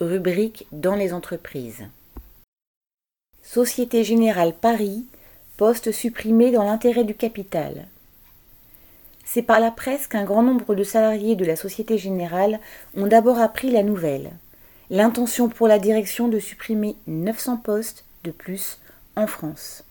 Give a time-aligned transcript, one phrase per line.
[0.00, 1.84] rubrique dans les entreprises.
[3.42, 5.04] Société Générale Paris,
[5.56, 7.86] poste supprimé dans l'intérêt du capital.
[9.24, 12.60] C'est par la presse qu'un grand nombre de salariés de la Société Générale
[12.96, 14.30] ont d'abord appris la nouvelle.
[14.90, 18.78] L'intention pour la direction de supprimer 900 postes de plus
[19.16, 19.84] en France.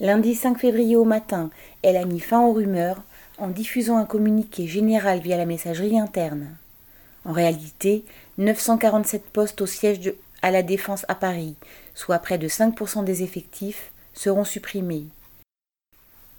[0.00, 1.50] Lundi 5 février au matin,
[1.82, 3.02] elle a mis fin aux rumeurs
[3.38, 6.56] en diffusant un communiqué général via la messagerie interne.
[7.24, 8.04] En réalité,
[8.38, 10.12] 947 postes au siège
[10.42, 11.54] à la Défense à Paris,
[11.94, 15.06] soit près de 5% des effectifs, seront supprimés.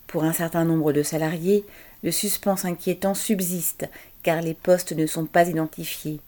[0.07, 1.65] Pour un certain nombre de salariés,
[2.03, 3.89] le suspense inquiétant subsiste
[4.23, 6.19] car les postes ne sont pas identifiés.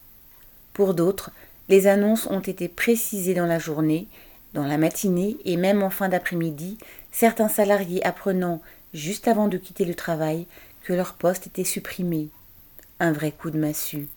[0.73, 1.31] Pour d'autres,
[1.67, 4.07] les annonces ont été précisées dans la journée,
[4.53, 6.77] dans la matinée et même en fin d'après-midi,
[7.11, 8.61] certains salariés apprenant,
[8.93, 10.47] juste avant de quitter le travail,
[10.83, 12.29] que leur poste était supprimé.
[12.99, 14.07] Un vrai coup de massue.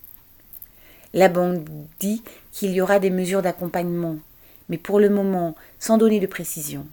[1.12, 1.64] La banque
[1.98, 4.16] dit qu'il y aura des mesures d'accompagnement,
[4.68, 6.86] mais pour le moment sans donner de précision.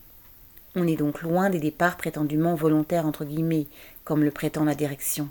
[0.75, 3.67] On est donc loin des départs prétendument volontaires entre guillemets,
[4.03, 5.29] comme le prétend la direction.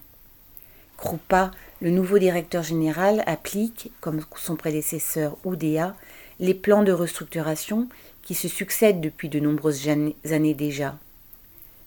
[0.97, 5.95] Krupa, le nouveau directeur général, applique, comme son prédécesseur Oudéa,
[6.41, 7.89] les plans de restructuration
[8.23, 10.97] qui se succèdent depuis de nombreuses années déjà.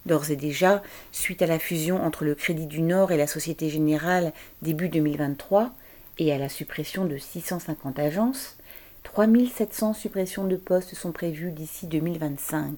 [0.05, 0.81] D'ores et déjà,
[1.11, 4.31] suite à la fusion entre le Crédit du Nord et la Société Générale
[4.61, 5.71] début 2023
[6.19, 8.57] et à la suppression de 650 agences,
[9.03, 12.75] 3700 suppressions de postes sont prévues d'ici 2025.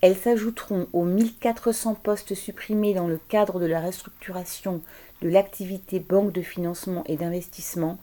[0.00, 4.80] Elles s'ajouteront aux 1400 postes supprimés dans le cadre de la restructuration
[5.20, 7.98] de l'activité banque de financement et d'investissement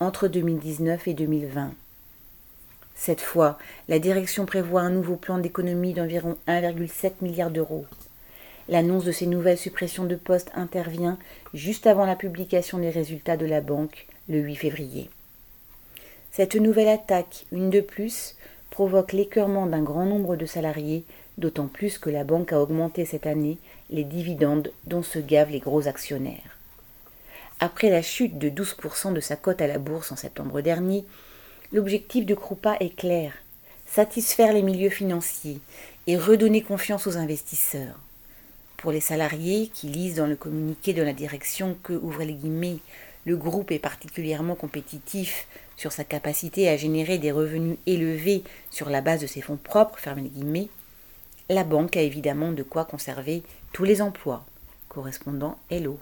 [0.00, 1.72] entre 2019 et 2020.
[2.96, 7.86] Cette fois, la direction prévoit un nouveau plan d'économie d'environ 1,7 milliard d'euros.
[8.68, 11.18] L'annonce de ces nouvelles suppressions de postes intervient
[11.52, 15.10] juste avant la publication des résultats de la banque le 8 février.
[16.32, 18.36] Cette nouvelle attaque, une de plus,
[18.70, 21.04] provoque l'écœurement d'un grand nombre de salariés
[21.36, 23.58] d'autant plus que la banque a augmenté cette année
[23.90, 26.58] les dividendes dont se gavent les gros actionnaires.
[27.60, 31.04] Après la chute de 12% de sa cote à la bourse en septembre dernier,
[31.72, 33.32] l'objectif de Krupa est clair
[33.86, 35.60] satisfaire les milieux financiers
[36.08, 38.00] et redonner confiance aux investisseurs.
[38.84, 42.80] Pour les salariés qui lisent dans le communiqué de la direction que, ouvrez les guillemets,
[43.24, 49.00] le groupe est particulièrement compétitif sur sa capacité à générer des revenus élevés sur la
[49.00, 50.68] base de ses fonds propres, fermez les guillemets,
[51.48, 53.42] la banque a évidemment de quoi conserver
[53.72, 54.44] tous les emplois
[54.90, 55.98] correspondant Hello.